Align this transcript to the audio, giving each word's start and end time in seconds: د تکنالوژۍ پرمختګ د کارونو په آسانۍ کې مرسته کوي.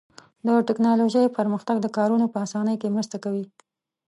د 0.47 0.49
تکنالوژۍ 0.69 1.25
پرمختګ 1.37 1.75
د 1.81 1.87
کارونو 1.97 2.25
په 2.33 2.37
آسانۍ 2.45 2.75
کې 2.81 2.93
مرسته 2.95 3.17
کوي. 3.23 3.45